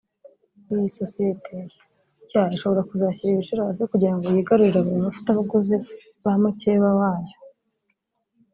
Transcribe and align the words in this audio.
Iyi 0.73 0.87
sosiyete 0.99 1.55
nshya 2.23 2.43
ishobora 2.55 2.87
kuzashyira 2.89 3.29
ibiciro 3.31 3.61
hasi 3.67 3.83
kugira 3.91 4.13
ngo 4.15 4.25
yigarurire 4.35 4.77
aba 4.81 5.05
bafatabuguzi 5.07 5.75
ba 6.23 6.33
mukeba 6.41 6.89
wayo 6.99 7.35